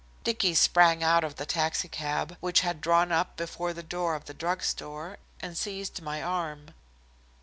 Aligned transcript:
Dicky 0.23 0.55
sprang 0.55 1.03
out 1.03 1.23
of 1.23 1.35
the 1.35 1.45
taxicab, 1.45 2.35
which 2.39 2.61
had 2.61 2.81
drawn 2.81 3.11
up 3.11 3.37
before 3.37 3.71
the 3.71 3.83
door 3.83 4.15
of 4.15 4.25
the 4.25 4.33
drug 4.33 4.63
store, 4.63 5.19
and 5.41 5.55
seized 5.55 6.01
my 6.01 6.23
arm. 6.23 6.73